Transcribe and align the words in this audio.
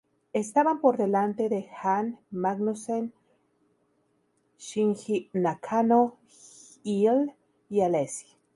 Estaban 0.33 0.81
por 0.81 0.97
delante 0.97 1.47
de 1.47 1.61
Jan 1.79 2.17
Magnussen, 2.31 3.13
Shinji 4.57 5.29
Nakano, 5.31 6.15
Hill 6.83 7.33
y 7.69 7.81
Alesi. 7.81 8.25